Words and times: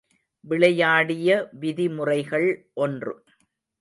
விளையாடிய 0.43 1.49
விதிமுறைகள் 1.59 2.49
ஒன்று. 2.73 3.13